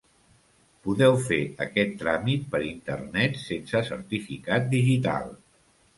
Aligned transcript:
Podeu 0.87 1.17
fer 1.27 1.37
aquest 1.65 1.93
tràmit 1.99 2.47
per 2.55 2.63
internet 2.69 3.39
sense 3.45 3.83
certificat 3.93 4.67
digital. 4.77 5.33